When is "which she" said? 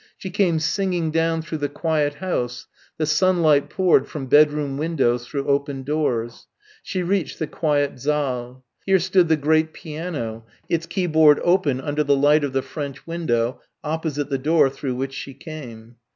14.95-15.35